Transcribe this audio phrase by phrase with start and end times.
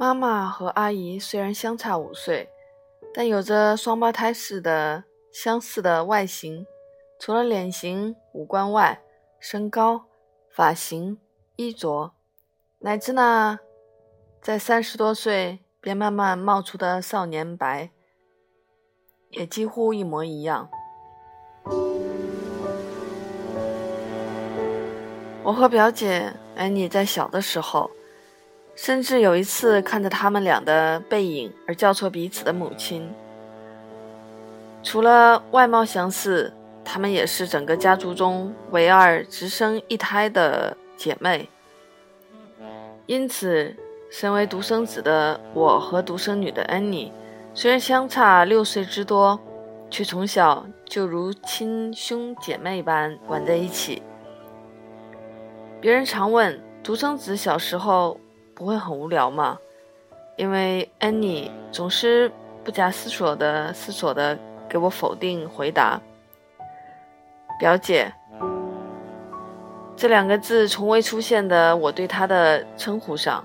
[0.00, 2.48] 妈妈和阿姨虽然相差五岁，
[3.12, 6.64] 但有着双胞胎似的相似的外形。
[7.18, 9.02] 除了脸型、五官外，
[9.40, 10.04] 身高、
[10.54, 11.18] 发型、
[11.56, 12.12] 衣着，
[12.78, 13.58] 乃至那
[14.40, 17.90] 在三十多岁便慢慢冒出的少年白，
[19.30, 20.70] 也几乎一模一样。
[25.42, 27.90] 我和表姐安妮在小的时候。
[28.80, 33.12] 甚至有一次看着他们俩的背影而叫错彼此的母亲。
[34.84, 36.52] 除了外貌相似，
[36.84, 41.48] 她们也是整个家族中唯二只生一胎的姐妹。
[43.06, 43.74] 因此，
[44.12, 47.12] 身为独生子的我和独生女的安妮，
[47.54, 49.40] 虽然相差六岁之多，
[49.90, 54.00] 却从小就如亲兄姐妹般玩在一起。
[55.80, 58.20] 别人常问独生子小时候。
[58.58, 59.56] 不会很无聊吗？
[60.34, 62.28] 因为安妮总是
[62.64, 64.36] 不假思索的、思索的
[64.68, 66.00] 给我否定回答。
[67.60, 68.12] 表姐
[69.96, 73.44] 这两个字从未出现的我对她的称呼上，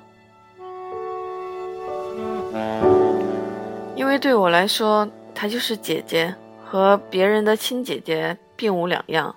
[3.96, 6.34] 因为对我来说，她就是姐姐，
[6.66, 9.36] 和别人的亲姐姐并无两样。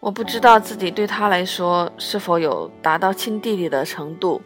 [0.00, 4.40] 我不知道自己对他来说是否有达到亲弟弟的程度，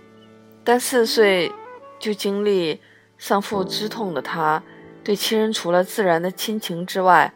[0.65, 1.53] 但四岁
[1.99, 2.81] 就经历
[3.19, 4.63] 丧父之痛的他，
[5.05, 7.35] 对亲人除了自然的亲情之外，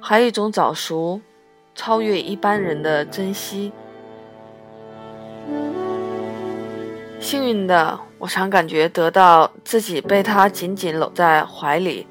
[0.00, 1.20] 还有一种早熟、
[1.74, 3.70] 超越一般人的珍惜。
[7.20, 12.06] 幸运的，我常感觉得到自己被他紧紧搂在怀里，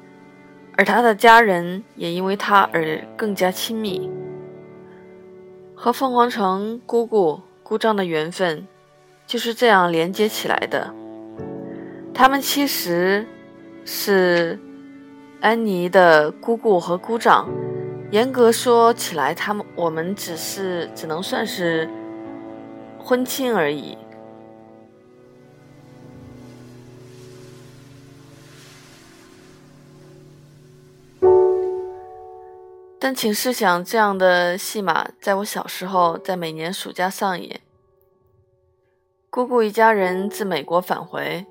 [0.76, 4.08] 而他的家人也因为他而更加亲密。
[5.84, 8.68] 和凤凰城姑姑姑丈的缘分
[9.26, 10.94] 就是这样连接起来的。
[12.14, 13.26] 他们其实
[13.84, 14.56] 是
[15.40, 17.50] 安妮的姑姑和姑丈，
[18.12, 21.90] 严格说起来，他们我们只是只能算是
[22.96, 23.98] 婚亲而已。
[33.04, 37.60] 但请试想，这样的戏码在我小时候，在每年暑假上演。
[39.28, 41.44] 姑姑一家人自美国返回，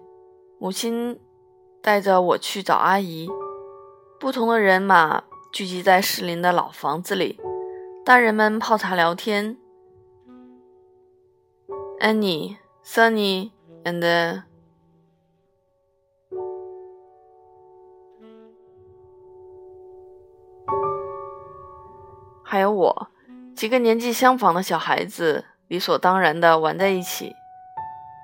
[0.61, 1.19] 母亲
[1.81, 3.29] 带着我去找阿姨，
[4.17, 7.37] 不同的人马聚集在士林的老房子里，
[8.05, 9.57] 大人们泡茶聊天。
[11.99, 13.51] Annie, Sunny
[13.83, 14.43] and
[22.51, 23.07] 还有我，
[23.55, 27.33] 几个年纪相仿的小孩子，理所当然的玩在一起。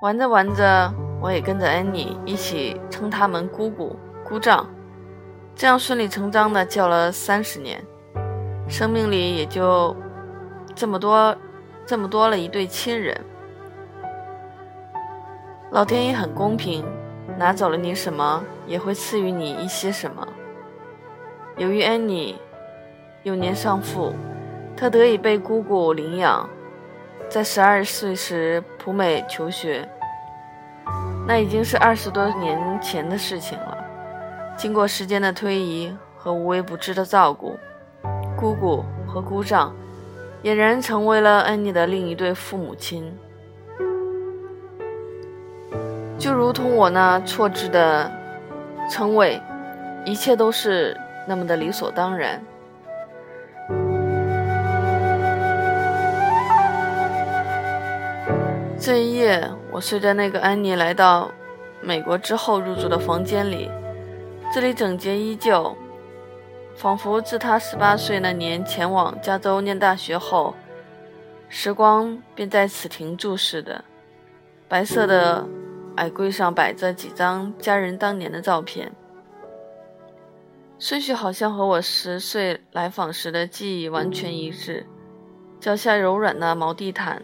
[0.01, 3.95] 玩着玩着，我也跟着安妮一起称他们姑姑、
[4.25, 4.67] 姑丈，
[5.55, 7.81] 这样顺理成章的叫了三十年。
[8.67, 9.95] 生命里也就
[10.75, 11.33] 这么多，
[11.85, 13.17] 这么多了一对亲人。
[15.71, 16.83] 老天爷很公平，
[17.38, 20.27] 拿走了你什么，也会赐予你一些什么。
[21.55, 22.38] 由于安妮。
[23.27, 24.13] 幼年丧父，
[24.73, 26.49] 他得以被姑姑领养，
[27.27, 29.85] 在十二岁时赴美求学。
[31.27, 33.77] 那已经是二十多年前的事情了。
[34.55, 37.59] 经过时间的推移和无微不至的照顾，
[38.38, 39.75] 姑姑和姑丈
[40.44, 43.13] 俨然成为了安妮的另一对父母亲。
[46.17, 48.09] 就如同我那错置的
[48.89, 49.41] 称谓，
[50.05, 52.41] 一切都是那么的理所当然。
[58.88, 61.30] 这一夜，我随着那个安妮来到
[61.81, 63.69] 美国之后入住的房间里，
[64.54, 65.75] 这里整洁依旧，
[66.74, 70.56] 仿佛自她十八岁那年前往加州念大学后，
[71.50, 73.84] 时光便在此停住似的。
[74.69, 75.45] 白色的
[75.98, 78.90] 矮柜上摆着几张家人当年的照片，
[80.80, 84.86] 顺序好像和我十岁来访时的记忆完全一致。
[85.60, 87.22] 脚下柔软的毛地毯。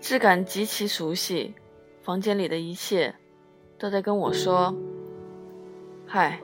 [0.00, 1.54] 质感极其熟悉，
[2.02, 3.14] 房间里的一切
[3.78, 4.74] 都在跟我说
[6.06, 6.40] ：“嗨，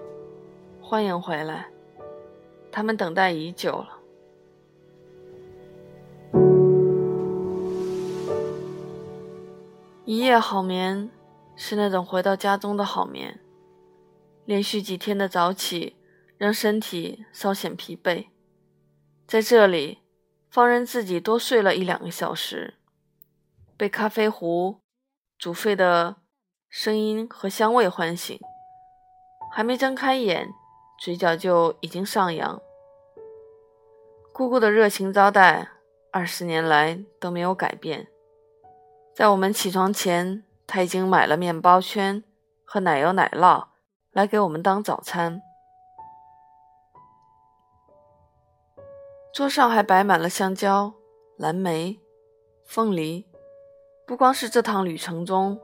[0.81, 1.69] 欢迎回来。”
[2.71, 4.01] 他们等待已久了。
[10.05, 11.09] 一夜好眠，
[11.57, 13.41] 是那种回到家中的好眠。
[14.45, 15.97] 连续几天的早起，
[16.37, 18.27] 让身体稍显疲惫，
[19.27, 20.01] 在这里，
[20.51, 22.75] 放任自己多睡了一两个小时。
[23.77, 24.81] 被咖啡壶
[25.37, 26.17] 煮沸的
[26.69, 28.39] 声音和香味唤醒，
[29.53, 30.49] 还没睁开眼，
[31.01, 32.61] 嘴角就已经上扬。
[34.33, 35.69] 姑姑的热情招待，
[36.13, 38.09] 二十年来都没有改变。
[39.15, 42.23] 在我们起床前，她已经买了面包圈
[42.65, 43.67] 和奶油奶酪
[44.13, 45.43] 来给我们当早餐。
[49.33, 50.95] 桌上还摆满了香蕉、
[51.37, 52.01] 蓝莓、
[52.65, 53.27] 凤梨。
[54.07, 55.59] 不光是这趟旅程中。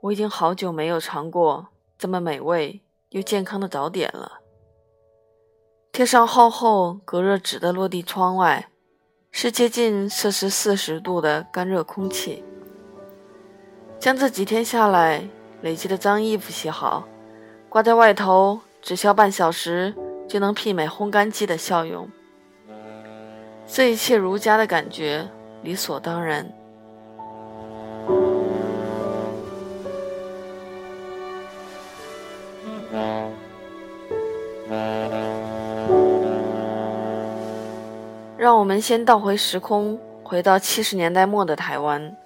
[0.00, 1.68] 我已经好久没有尝过
[1.98, 2.80] 这么美味
[3.10, 4.40] 又健康的早点了。
[5.92, 8.70] 贴上厚厚隔热纸的落地窗外，
[9.30, 12.42] 是接近摄氏四十度的干热空气。
[13.98, 15.28] 将这几天下来
[15.60, 17.06] 累积的脏衣服洗好，
[17.68, 19.94] 挂在外头，只需半小时
[20.26, 22.08] 就能媲美烘干机的效用。
[23.66, 25.28] 这一切如家的感觉，
[25.62, 26.50] 理所当然。
[38.70, 42.16] 我们先倒回时空，回到七十年代末的台湾。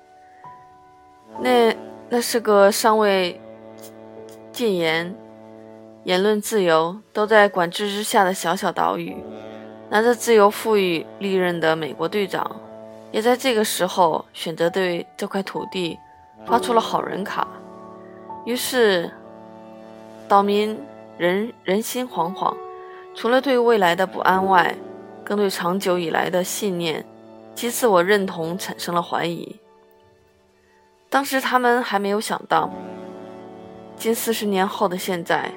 [1.41, 1.75] 那
[2.11, 3.41] 那是个尚未
[4.53, 5.17] 禁言、
[6.03, 9.17] 言论自由都在管制之下的小小岛屿。
[9.89, 12.61] 拿着自由赋予利刃的美国队长，
[13.11, 15.99] 也在这个时候选择对这块土地
[16.45, 17.49] 发出了好人卡。
[18.45, 19.11] 于是，
[20.29, 20.79] 岛民
[21.17, 22.55] 人人心惶惶，
[23.15, 24.75] 除了对未来的不安外，
[25.25, 27.05] 更对长久以来的信念
[27.55, 29.59] 及自我认同产生了怀疑。
[31.09, 32.71] 当时他们还没有想到，
[33.97, 35.51] 近四十年后的现在，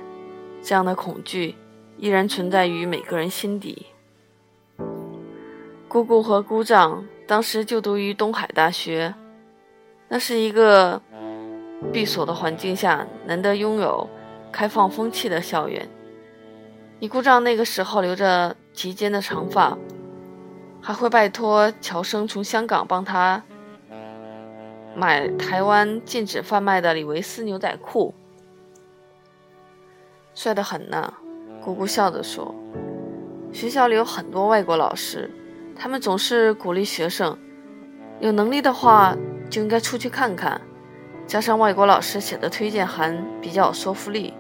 [0.64, 1.56] 这样的恐惧
[1.98, 3.88] 依然存在于每个人心底。
[5.88, 9.14] 姑姑和姑丈当时就读于东海大学，
[10.08, 11.02] 那是一个
[11.92, 14.08] 闭锁的环境下难得拥有
[14.52, 15.90] 开放风气的校园。
[17.00, 18.56] 你姑丈那个时候留着。
[18.78, 19.76] 齐肩的长发，
[20.80, 23.42] 还会拜托乔生从香港帮他
[24.96, 28.14] 买台湾禁止贩卖的李维斯牛仔裤，
[30.36, 31.12] 帅得很呢。
[31.60, 32.54] 姑姑笑着说
[33.52, 35.28] ：“学校里有很多外国老师，
[35.76, 37.36] 他们总是鼓励学生，
[38.20, 39.18] 有能力的话
[39.50, 40.62] 就应该出去看看。
[41.26, 44.36] 加上外国老师写的推荐函比较有说服力。”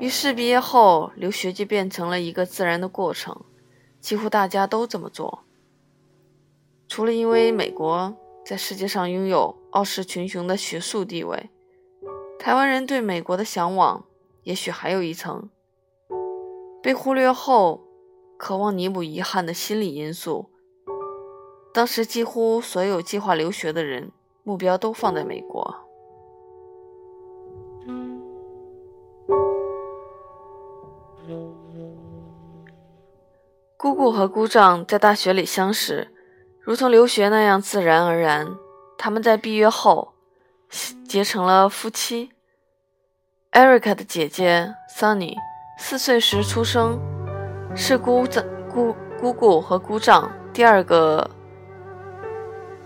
[0.00, 3.44] 于是毕业后，留学就变成了一个自然的过程，
[4.00, 5.44] 几乎大家都这么做。
[6.88, 11.50] 除了因为美国在世界上拥有傲视群雄的学术地位，
[12.38, 14.02] 台湾人对美国的向往
[14.44, 15.50] 也许还有一层
[16.82, 17.82] 被忽略后，
[18.38, 20.48] 渴望弥补遗憾的心理因素。
[21.74, 24.10] 当时几乎所有计划留学的人，
[24.44, 25.89] 目标都放在美国。
[33.76, 36.08] 姑姑和姑丈在大学里相识，
[36.60, 38.54] 如同留学那样自然而然。
[38.98, 40.12] 他们在毕业后
[41.08, 42.30] 结成了夫妻。
[43.52, 45.34] Erica 的姐姐 Sunny
[45.78, 47.00] 四岁时出生，
[47.74, 51.28] 是姑丈、姑姑姑和姑丈第二个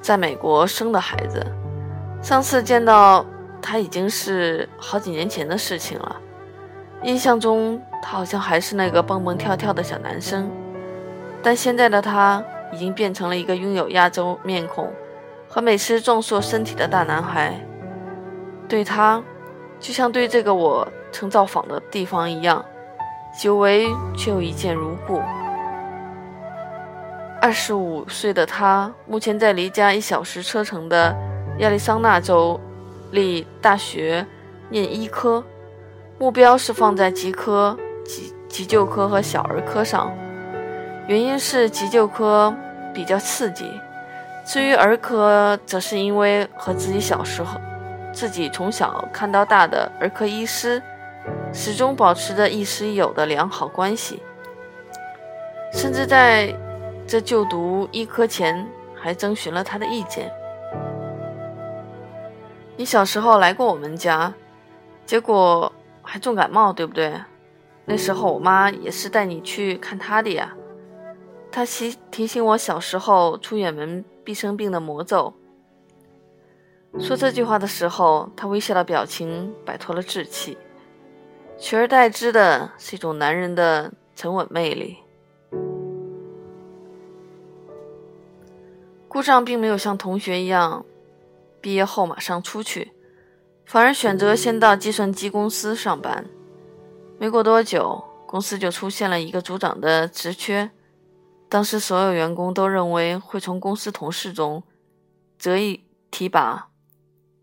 [0.01, 1.45] 在美国生的孩子。
[2.23, 3.27] 上次见到
[3.61, 6.21] 他已经是好几年前的事情了。
[7.03, 10.51] 印象中，他好像还是那个蹦蹦跳跳的小男生。
[11.43, 14.93] 但现在的他已经变成了一个拥有亚洲面孔
[15.49, 17.59] 和美式壮硕身体的大男孩，
[18.69, 19.23] 对他，
[19.81, 22.63] 就像对这个我曾造访的地方一样，
[23.41, 25.23] 久违却又一见如故。
[27.41, 31.15] 二十五岁的他，目前在离家一小时车程的
[31.59, 32.61] 亚利桑那州
[33.13, 34.27] 立大学
[34.71, 35.45] 念医科，
[36.19, 37.79] 目标是放在吉科、
[38.55, 40.17] 急救科和小儿科上。
[41.09, 42.55] 原因是急救科
[42.95, 43.69] 比较刺激，
[44.47, 47.61] 至于儿科，则是因为和自己小时候、
[48.13, 50.81] 自己从小看到大的儿科医师，
[51.53, 54.23] 始终保持着亦师亦友的良好关系，
[55.73, 56.55] 甚至在
[57.09, 60.31] 这就读医科前还征询了他的意见。
[62.77, 64.33] 你小时候来过我们家，
[65.05, 67.13] 结果还重感冒，对不对？
[67.87, 70.57] 那时候我妈也是带你去看他的呀。
[71.51, 75.33] 他提提醒我小时候出远门必生病的魔咒。
[76.99, 80.57] 说这句话的时候，他微笑的表情摆脱了稚气，
[81.59, 84.99] 取而代之的是一种男人的沉稳魅力。
[89.09, 90.85] 顾丈并没有像同学一样，
[91.61, 92.93] 毕业后马上出去，
[93.65, 96.25] 反而选择先到计算机公司上班。
[97.25, 100.71] 没过多久，公司就出现了一个组长的职缺。
[101.49, 104.63] 当时所有员工都认为会从公司同事中
[105.39, 106.69] 择一提拔，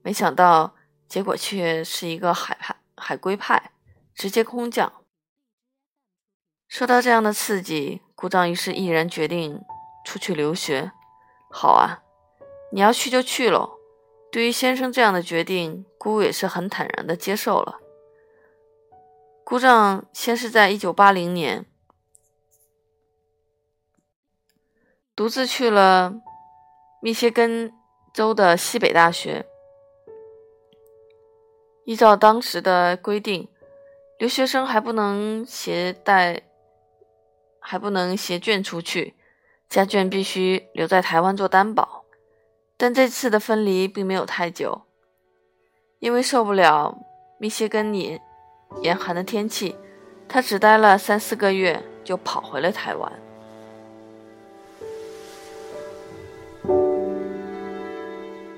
[0.04, 0.76] 没想到
[1.08, 3.72] 结果却是一个海派海归派，
[4.14, 4.94] 直接空降。
[6.68, 9.64] 受到这样的刺激，姑丈于是毅然决定
[10.06, 10.92] 出去留学。
[11.50, 12.04] 好啊，
[12.72, 13.80] 你要去就去喽。
[14.32, 17.80] 对于先生这样的决定，姑姑也是很坦然的接受了。
[19.52, 21.66] 姑丈先是在一九八零年。
[25.14, 26.22] 独自去了
[27.02, 27.74] 密歇根
[28.14, 29.46] 州的西北大学。
[31.84, 33.50] 依照当时的规定，
[34.18, 36.44] 留学生还不能携带，
[37.60, 39.16] 还不能携眷出去，
[39.68, 42.06] 家眷必须留在台湾做担保。
[42.78, 44.84] 但这次的分离并没有太久，
[46.00, 46.98] 因为受不了
[47.38, 48.22] 密歇根严
[48.82, 49.76] 严寒的天气，
[50.28, 53.12] 他只待了三四个月就跑回了台湾。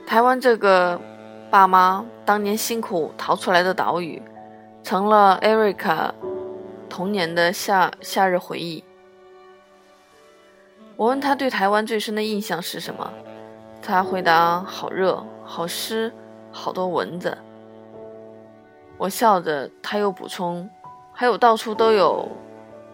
[0.06, 1.02] 台湾这个
[1.50, 4.22] 爸妈当年辛苦逃出来的岛屿，
[4.84, 6.14] 成了艾瑞卡
[6.88, 8.84] 童年的夏夏日回忆。
[10.96, 13.12] 我问他对台湾最深的印象是什么，
[13.82, 16.14] 他回答：好热，好湿，
[16.52, 17.36] 好多蚊子。
[18.98, 20.70] 我笑着，他又补充：
[21.12, 22.30] 还有到处都有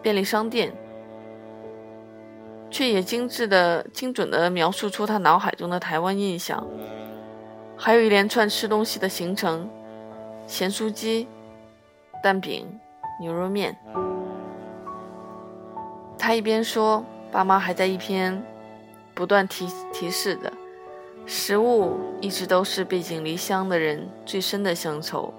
[0.02, 0.72] 便利商店，
[2.70, 6.66] 却也精致的、精准的描述出他脑海中的台湾印象。
[7.76, 9.68] 还有一连串吃东西的行程：
[10.46, 11.28] 咸酥鸡、
[12.22, 12.66] 蛋饼、
[13.20, 13.76] 牛肉面。
[16.18, 18.42] 他一边说，爸妈还在一边
[19.14, 20.52] 不断提提示着：
[21.24, 25.32] 食物一直都是背井离乡的人最深的乡愁。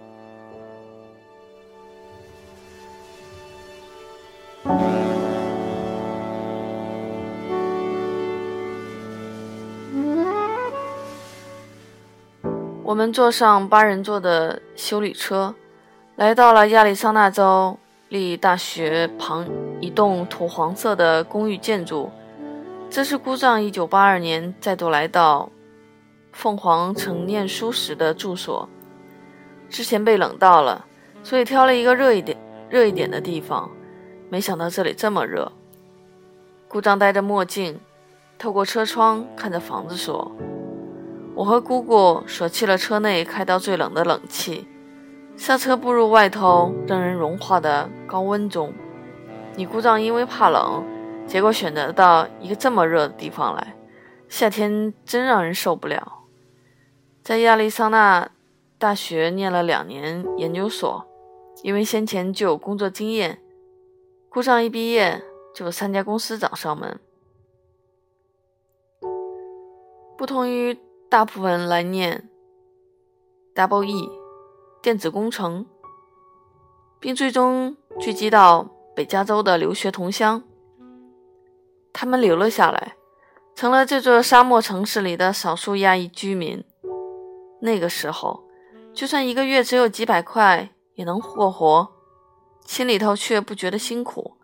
[12.84, 15.56] 我们坐上八人座的修理车，
[16.18, 17.78] 来到了亚利桑那州
[18.10, 19.48] 立大学旁
[19.80, 22.12] 一栋土黄色的公寓建筑。
[22.90, 25.50] 这是姑丈1982年再度来到
[26.34, 28.68] 凤凰城念书时的住所。
[29.70, 30.86] 之前被冷到了，
[31.24, 32.38] 所以挑了一个热一点、
[32.70, 33.72] 热一点的地方。
[34.32, 35.52] 没想到这里这么热。
[36.70, 37.82] 姑丈戴着墨镜，
[38.40, 40.32] 透过车窗看着房子说。
[41.36, 44.66] 我和姑姑舍弃了车内开到最冷的冷气，
[45.36, 48.74] 下车步入外头让人融化的高温中。
[49.58, 50.82] 你姑丈因为怕冷，
[51.28, 53.76] 结果选择到一个这么热的地方来，
[54.30, 56.20] 夏天真让人受不了。
[57.22, 58.30] 在亚利桑那
[58.78, 61.06] 大学念了两年研究所，
[61.64, 63.40] 因为先前就有工作经验，
[64.32, 65.22] 姑丈一毕业
[65.54, 67.00] 就有三家公司找上门，
[70.18, 70.80] 不同于。
[71.10, 72.30] 大部分来念
[73.54, 74.10] Double E
[74.82, 75.66] 电子工程，
[77.02, 80.42] 并最终聚集到北加州的留学同乡。
[81.92, 82.96] 他们留了下来，
[83.54, 86.64] 成了这座沙漠城市里的少数亚裔居民。
[87.60, 88.46] 那个时候，
[88.94, 91.92] 就算一个月只有几百块也能过活，
[92.72, 94.38] 心里头却不觉得辛苦，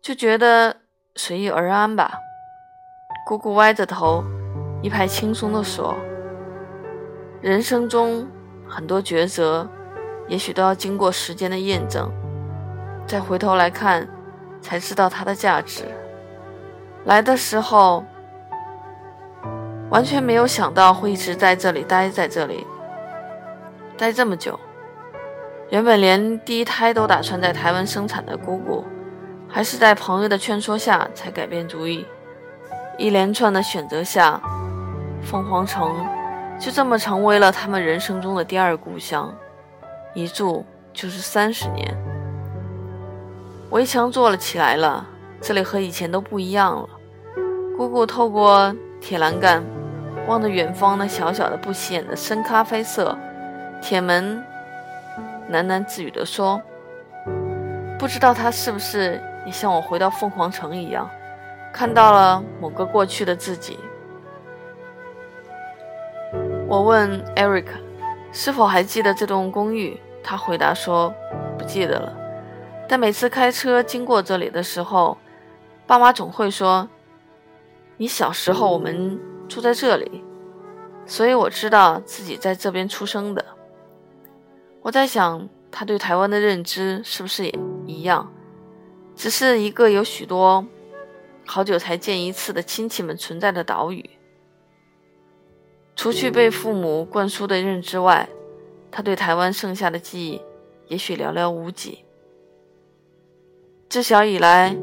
[0.00, 0.74] 就觉得
[1.14, 2.18] 随遇而安吧。
[3.26, 4.24] 姑姑歪着头。
[4.80, 5.94] 一派轻松地说
[7.42, 8.26] ：“人生中
[8.66, 9.68] 很多抉择，
[10.28, 12.10] 也许都要经过时间的验证，
[13.06, 14.08] 再回头来看，
[14.62, 15.84] 才知道它的价值。
[17.04, 18.02] 来的时候，
[19.90, 22.66] 完全没有想到会一直在这里待在这里，
[23.98, 24.58] 待这么久。
[25.72, 28.84] 原本连第一胎都打算在台湾生产的姑姑，
[29.48, 32.04] 还是在朋友的劝说下才改变主意。
[32.98, 34.38] 一连串的选择下。”
[35.24, 36.04] 凤凰城
[36.58, 39.34] 就这么成为了他们人生中的第二故乡，
[40.12, 40.62] 一住
[40.92, 41.96] 就是三十年。
[43.70, 45.06] 围墙做了起来了，
[45.40, 46.86] 这里和以前都不一样了。
[47.78, 49.64] 姑姑透过铁栏杆
[50.26, 53.16] 望着远方那小小的、不起眼的深咖啡色
[53.80, 54.44] 铁门，
[55.52, 56.60] 喃喃自语地说
[57.98, 61.08] ：“不知道他是不是也像我回到凤凰城一样，
[61.72, 63.78] 看到了某个过去的自己。”
[66.66, 67.66] 我问 Eric
[68.32, 71.14] 是否还记得这栋公寓，他回答说
[71.58, 72.12] 不记得了。
[72.88, 75.18] 但每次开车经过这里的时候，
[75.86, 76.88] 爸妈总会说
[77.98, 80.24] ：“你小时候我们住在这里，
[81.04, 83.44] 所以我知道自己在这边出生的。”
[84.82, 88.30] 我在想，他对台湾的认知是不是也一样？
[89.14, 90.66] 只是一个有许多
[91.46, 94.10] 好久才见一次的亲戚们存在的岛屿。
[95.94, 98.28] 除去被父母灌输的认知外，
[98.90, 100.40] 他对台湾剩下的记忆
[100.88, 102.04] 也许寥寥无几。
[103.88, 104.76] 自小以来，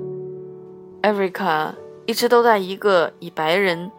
[1.01, 1.75] 艾瑞卡
[2.05, 3.91] 一直都在一个以白人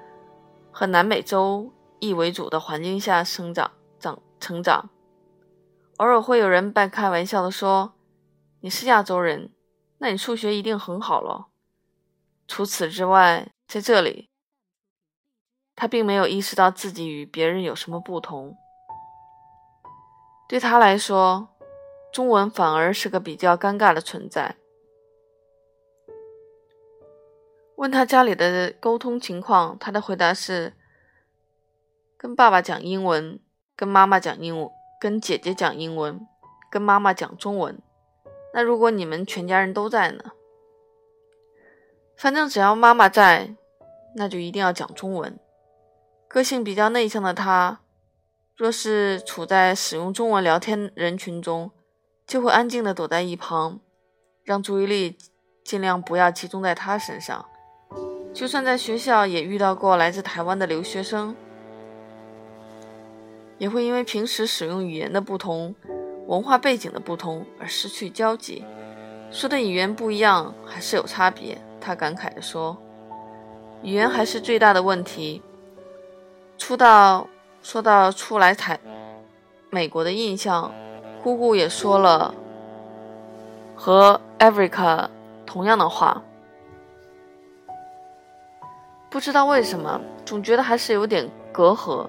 [0.71, 4.89] 和南美洲裔为主的环境下生长、长成长。
[6.01, 7.93] 偶尔会有人半开玩笑的说
[8.61, 9.53] ：“你是亚洲人，
[9.99, 11.51] 那你数学一定很好咯。”
[12.49, 14.31] 除此之外，在这里，
[15.77, 18.57] 他并没有意识到自己与别人有什么不同。
[20.49, 21.51] 对他来说，
[22.11, 24.57] 中文反而是个比较尴尬的存在。
[27.77, 30.73] 问他家里的沟通情况，他的回答是：
[32.17, 33.39] 跟爸爸讲英文，
[33.77, 34.80] 跟妈妈讲英文。
[35.01, 36.27] 跟姐姐讲英文，
[36.71, 37.81] 跟妈妈讲中文。
[38.53, 40.23] 那如果你们全家人都在呢？
[42.19, 43.55] 反正只要妈妈在，
[44.17, 45.39] 那就一定要讲中文。
[46.29, 47.81] 个性比较内向的他，
[48.55, 51.71] 若是处在使用中文聊天人群中，
[52.27, 53.81] 就会安静的躲在一旁，
[54.45, 55.17] 让注意力
[55.65, 57.47] 尽量不要集中在他身上。
[58.35, 61.35] 就算在学校也遇到过来自台湾的留学生。
[63.61, 65.75] 也会因为平时使用语言的不同、
[66.27, 68.65] 文化背景的不同而失去交集。
[69.31, 71.59] 说的语言不一样，还是有差别。
[71.79, 72.75] 他感慨地说
[73.85, 75.43] ：“语言还是最大的问题。”
[76.57, 77.29] 初到
[77.63, 78.81] 说到初来台
[79.69, 80.73] 美国的印象，
[81.23, 82.35] 姑姑也说了
[83.77, 85.07] 和 Erica
[85.45, 86.23] 同样的话。
[89.11, 92.09] 不知道为什么，总觉得还是有点隔阂。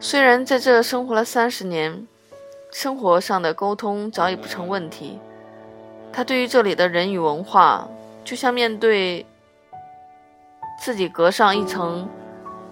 [0.00, 2.06] 虽然在这生活了三十年，
[2.70, 5.18] 生活上的沟通早已不成问题，
[6.12, 7.88] 他对于这里的人与文化，
[8.24, 9.26] 就像面对
[10.80, 12.08] 自己隔上一层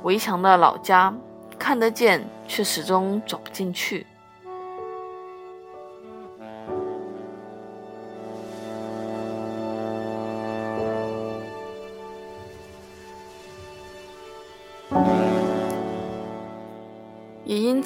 [0.05, 1.13] 围墙的老家，
[1.59, 4.07] 看得见，却始终走不进去。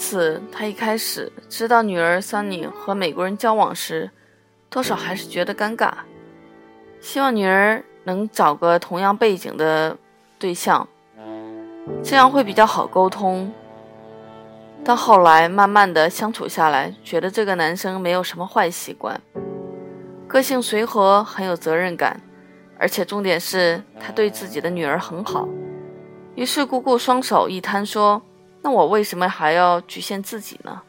[0.00, 4.10] 此，他一开始知道女儿 Sunny 和美国人交往时，
[4.70, 5.92] 多少还是觉得尴尬，
[7.02, 9.94] 希望女儿能找个同样背景的
[10.38, 10.88] 对象，
[12.02, 13.52] 这样会比较好沟通。
[14.82, 19.20] 但后来，慢慢的相处下来，觉得这个男生没有什么坏习惯，
[20.26, 22.18] 个性随和，很有责任感，
[22.78, 25.46] 而且重点是他对自己的女儿很好。
[26.36, 28.22] 于是，姑姑双手一摊说。
[28.62, 30.82] 那我为什么还要局限自己呢？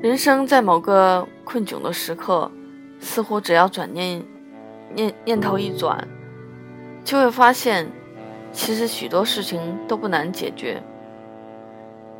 [0.00, 2.50] 人生在某个困窘的时刻，
[3.00, 4.24] 似乎只要转念
[4.94, 6.06] 念念头一转，
[7.02, 7.90] 就会发现，
[8.52, 10.82] 其实许多事情都不难解决。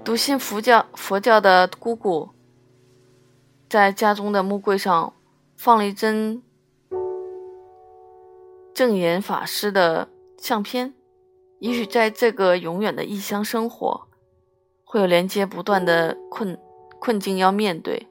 [0.02, 2.30] 笃信佛教佛教的姑姑，
[3.68, 5.12] 在家中的木柜上
[5.56, 6.42] 放了一尊
[8.74, 10.94] 正言法师的相片。
[11.60, 14.08] 也许在这个永远的异乡生活，
[14.84, 16.56] 会有连接不断的困
[17.00, 18.06] 困境要面对，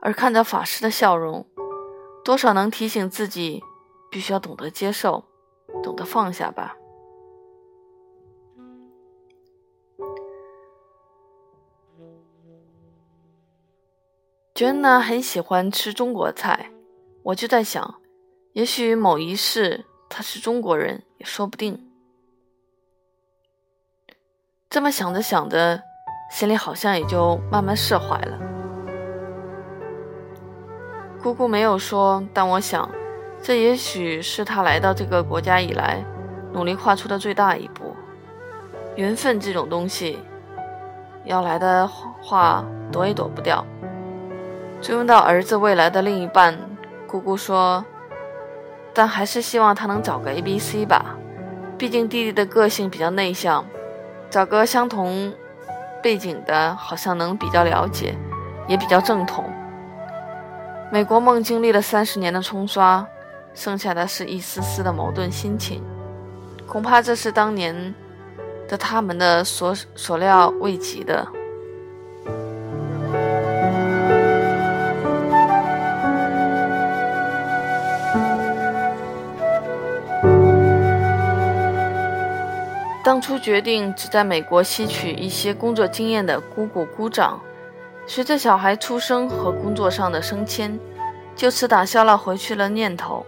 [0.00, 1.46] 而看着法师的笑容，
[2.22, 3.62] 多少能提醒自己，
[4.10, 5.24] 必须要懂得接受，
[5.82, 6.76] 懂得放下吧。
[14.54, 16.70] 娟呢很喜欢吃中国菜，
[17.22, 18.00] 我就在想，
[18.52, 21.87] 也许某一世他是中国人也说不定。
[24.70, 25.82] 这么想着想着，
[26.30, 28.38] 心里好像也就慢慢释怀了。
[31.22, 32.86] 姑姑没有说，但我想，
[33.42, 36.04] 这也许是他来到这个国家以来
[36.52, 37.96] 努力跨出的最大一步。
[38.94, 40.18] 缘分这种东西，
[41.24, 43.64] 要来的话躲也躲不掉。
[44.82, 46.58] 追问到儿子未来的另一半，
[47.06, 47.82] 姑姑说
[48.92, 51.16] ：“但还是希望他能找个 A、B、C 吧，
[51.78, 53.64] 毕竟弟弟的个性比较内向。”
[54.30, 55.32] 找个相同
[56.02, 58.14] 背景的，好像能比较了解，
[58.66, 59.44] 也比较正统。
[60.92, 63.06] 美国梦经历了三十年的冲刷，
[63.54, 65.82] 剩下的是一丝丝的矛盾心情。
[66.66, 67.94] 恐怕这是当年
[68.68, 71.26] 的他们的所所料未及的。
[83.08, 87.40] 当初决定只在美国吸取一些工作经验的姑姑姑丈，
[88.06, 90.78] 随着小孩出生和工作上的升迁，
[91.34, 93.24] 就此打消了回去的念头。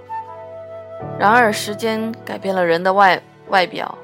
[1.18, 3.96] 然而，时间改变了人的外外表，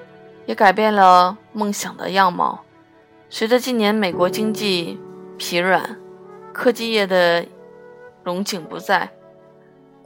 [0.46, 2.58] 也改变了梦想的样貌。
[3.28, 4.98] 随着近年美国经济
[5.36, 5.94] 疲软，
[6.54, 7.44] 科技业的
[8.24, 9.10] 荣景不再，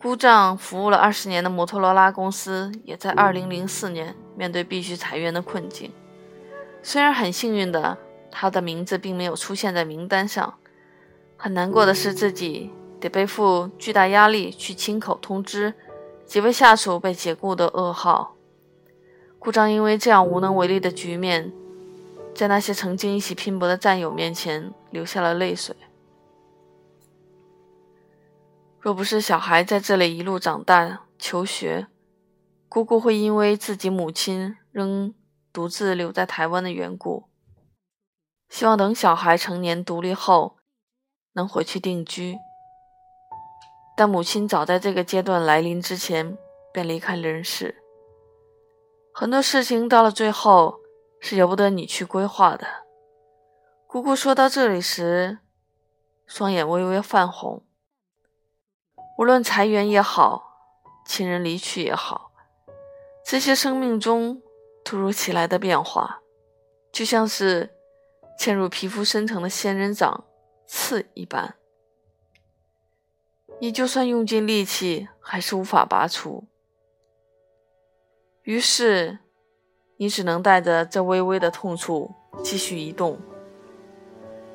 [0.02, 5.92] 姑丈服务了二十年的摩托罗拉公司，也在二零零四年面对必须裁员的困境。
[6.82, 7.98] 虽然很幸运的，
[8.30, 10.54] 他的名字并没有出现在名单上。
[11.36, 15.74] 很难过的是，自己得背负巨大压力去亲口通知
[16.24, 18.36] 几位下属被解雇的噩耗。
[19.38, 21.52] 顾章因为这样无能为力的局面，
[22.34, 25.76] 在那些曾经一起拼搏的战友面前流下了泪水。
[28.81, 31.87] 若不是小孩在这里一路长大求学，
[32.69, 35.14] 姑姑会因为自己母亲仍
[35.53, 37.25] 独自留在台湾的缘故，
[38.49, 40.57] 希望等小孩成年独立后。
[41.35, 42.37] 能回去定居，
[43.97, 46.37] 但母亲早在这个阶段来临之前
[46.73, 47.81] 便离开人世。
[49.14, 50.81] 很多事情到了最后
[51.21, 52.66] 是由不得你去规划的。
[53.87, 55.38] 姑姑说到这里时，
[56.27, 57.62] 双眼微微泛红。
[59.20, 60.50] 无论裁员也好，
[61.04, 62.33] 亲人离去也好，
[63.22, 64.40] 这些生命中
[64.83, 66.22] 突如其来的变化，
[66.90, 67.68] 就像是
[68.38, 70.24] 嵌入皮肤深层的仙人掌。
[70.66, 71.56] 刺一般，
[73.59, 76.44] 你就算用尽力气，还是无法拔出。
[78.44, 79.18] 于是，
[79.98, 83.18] 你只能带着这微微的痛楚继续移动，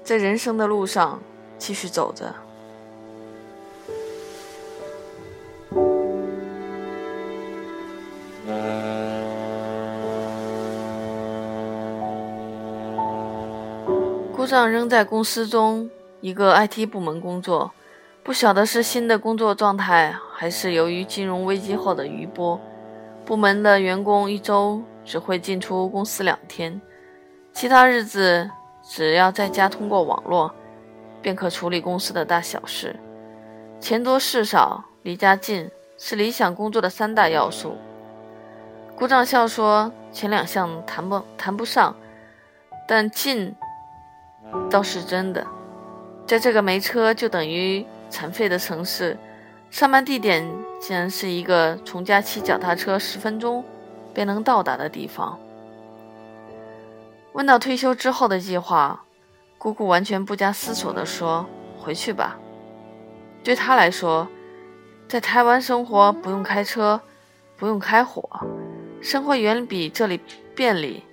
[0.04, 1.22] 在人生的路上
[1.60, 2.45] 继续走着。
[14.56, 15.90] 姑丈仍在公司中。
[16.22, 17.74] 一个 IT 部门工作，
[18.24, 22.58] 不晓得是新的工作状态，还是由于金融危机后的余波。
[23.26, 26.82] 部门的员工一周只会进出公司两天，
[27.52, 28.50] 其他日子
[28.82, 30.50] 只要在家通过网络，
[31.22, 32.96] 便可处理公司的大小事。
[33.82, 37.76] 钱多事少，离家近是理想工作的三大要素。
[38.96, 41.94] 鼓掌笑说：“前两项谈不谈不上，
[42.88, 43.54] 但近
[44.70, 45.46] 倒是真的。”
[46.28, 49.18] 在这个没车就等于残废的城市，
[49.70, 50.44] 上班地点
[50.80, 53.64] 竟然是一个从家骑脚踏车十分钟
[54.14, 55.38] 便能到达的地方。
[57.34, 59.04] 问到退休之后的计划，
[59.58, 61.46] 姑姑完全不加思索地说
[61.78, 62.40] ：“回去吧。”
[63.44, 64.28] 对她来说，
[65.08, 67.02] 在台湾生活不用开车，
[67.56, 68.28] 不用开火，
[69.02, 70.20] 生活远比这里
[70.56, 71.04] 便利。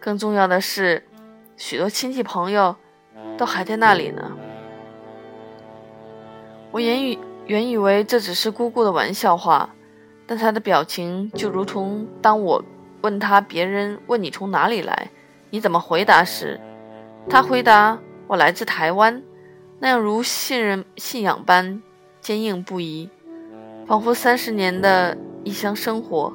[0.00, 1.06] 更重要的是，
[1.56, 2.74] 许多亲戚朋友
[3.36, 4.32] 都还在那里呢。
[6.70, 9.70] 我原以原以为这只是姑姑的玩笑话，
[10.26, 12.62] 但她的表情就如同当我
[13.02, 15.10] 问他别人问你从哪里来，
[15.50, 16.60] 你怎么回答时，
[17.28, 19.22] 他回答我来自台湾，
[19.78, 21.80] 那样如信任信仰般
[22.20, 23.08] 坚硬不移，
[23.86, 26.32] 仿佛三十年的异乡生活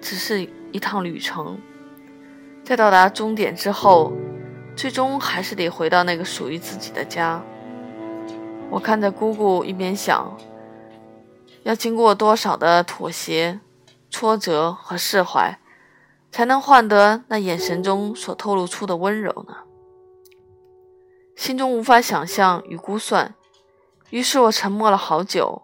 [0.00, 1.56] 只是一趟旅程，
[2.64, 4.12] 在到达终点之后，
[4.74, 7.42] 最终还是得回到那个属于自己的家。
[8.70, 10.36] 我看着姑姑，一边想，
[11.62, 13.60] 要经过多少的妥协、
[14.10, 15.58] 挫折和释怀，
[16.30, 19.58] 才能换得那眼神中所透露出的温柔呢？
[21.36, 23.34] 心中无法想象与估算，
[24.10, 25.62] 于是我沉默了好久。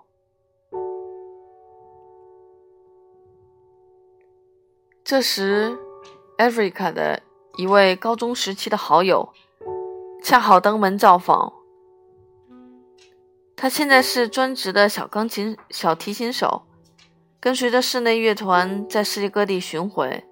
[5.02, 5.78] 这时，
[6.36, 7.22] 艾瑞 i a 的
[7.58, 9.30] 一位高中时期的好友，
[10.22, 11.52] 恰好登门造访。
[13.56, 16.62] 他现在是专职的小钢琴、小提琴手，
[17.40, 20.24] 跟随着室内乐团在世界各地巡回。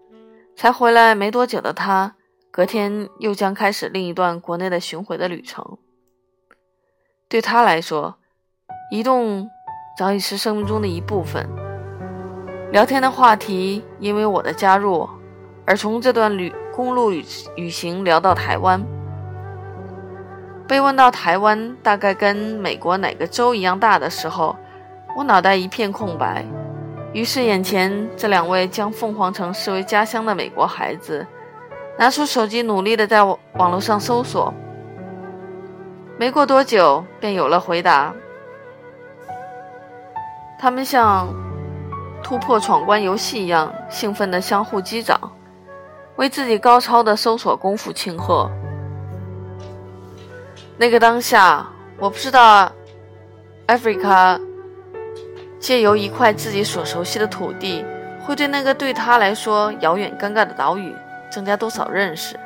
[0.54, 2.14] 才回来没多久的他，
[2.52, 5.78] 隔天又将开始另一段国内的巡回的旅程。
[7.28, 8.18] 对他来说，
[8.92, 9.50] 移动
[9.98, 11.44] 早已是生命中的一部分。
[12.70, 15.08] 聊天的话题因为我的加入，
[15.66, 17.24] 而从这段旅公路旅
[17.56, 18.84] 旅行聊到台湾。
[20.68, 24.54] 被问到台湾大概跟美国哪个州一样大的时候，
[25.16, 26.44] 我脑袋一片空白。
[27.14, 31.26] 于是，眼前这两位将凤凰城视为家乡的美国孩子，
[31.98, 34.52] 拿出手机努力的在网络上搜索。
[36.18, 38.12] 没过多久，便有了回答。
[40.58, 41.26] 他们像
[42.22, 45.18] 突破闯关游戏一样兴奋的相互击掌，
[46.16, 48.50] 为自己高超的搜索功夫庆贺。
[50.76, 51.66] 那个当下，
[51.98, 52.70] 我不知道
[53.66, 54.40] ，Africa
[55.58, 57.84] 借由一块自己所熟悉的土地，
[58.24, 60.94] 会对那个对他来说遥远尴尬的岛屿
[61.30, 62.38] 增加多少认识。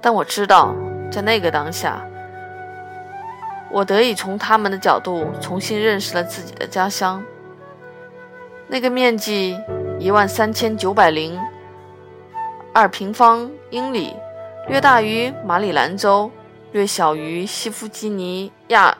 [0.00, 0.74] 但我知道，
[1.10, 2.04] 在那个当下，
[3.70, 7.22] 我得以从他们的角度重新认识了自己的家乡。
[8.66, 9.56] 那个面积
[9.98, 11.38] 一万三千九百零
[12.74, 14.12] 二平方英里，
[14.68, 16.28] 略大于马里兰州。
[16.72, 18.98] 略小于西弗吉尼亚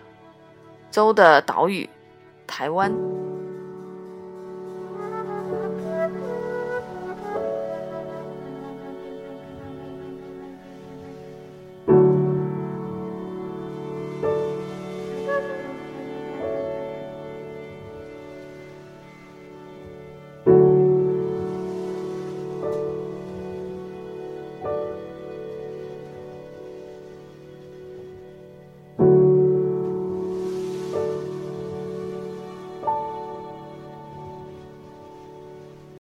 [0.93, 1.91] 州的岛屿，
[2.47, 2.95] 台湾。